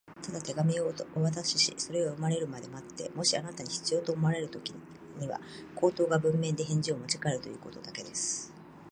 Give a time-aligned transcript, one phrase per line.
[0.25, 4.71] 「ただ手紙をお渡しし、それを読まれるまで待って、もしあなたに必要と思われるとき
[5.19, 5.39] には、
[5.75, 8.51] 口頭か文面で返事をもちかえるということだけです」